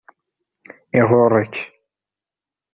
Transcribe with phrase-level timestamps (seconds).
[0.99, 1.55] Iɣurr-ik.